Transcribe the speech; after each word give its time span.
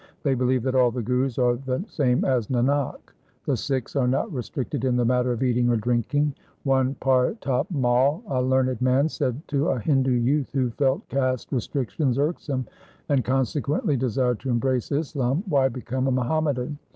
They 0.23 0.33
believe 0.33 0.63
that 0.63 0.73
all 0.73 0.89
the 0.89 1.03
Gurus 1.03 1.37
are 1.37 1.57
the 1.57 1.85
same 1.87 2.25
as 2.25 2.47
Nanak. 2.47 3.13
The 3.45 3.55
Sikhs 3.55 3.95
are 3.95 4.07
not 4.07 4.33
restricted 4.33 4.83
in 4.83 4.95
the 4.95 5.05
matter 5.05 5.31
of 5.31 5.43
eating 5.43 5.69
or 5.69 5.75
drinking. 5.75 6.33
One 6.63 6.95
Partap 6.99 7.69
Mai, 7.69 8.17
a 8.35 8.41
learned 8.41 8.81
man, 8.81 9.09
said 9.09 9.47
to 9.49 9.67
a 9.67 9.79
Hindu 9.79 10.09
youth 10.09 10.53
who 10.53 10.71
felt 10.71 11.07
caste 11.07 11.51
restrictions 11.51 12.17
irksome, 12.17 12.65
and 13.09 13.23
con 13.23 13.45
sequently 13.45 13.95
desired 13.95 14.39
to 14.39 14.49
embrace 14.49 14.91
Islam,' 14.91 15.43
Why 15.47 15.69
become 15.69 16.07
a 16.07 16.11
Muhammadan 16.11 16.79